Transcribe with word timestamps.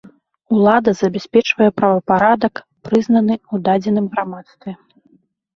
Улада 0.55 0.91
забяспечвае 1.01 1.67
правапарадак, 1.81 2.55
прызнаны 2.89 3.35
ў 3.41 3.55
дадзеным 3.69 4.05
грамадстве. 4.15 4.71